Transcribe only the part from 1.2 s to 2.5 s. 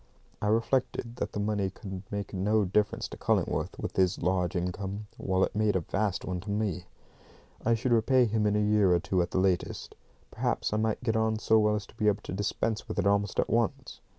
the money could make